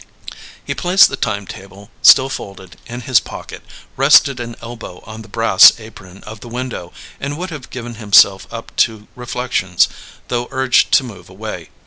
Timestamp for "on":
5.05-5.21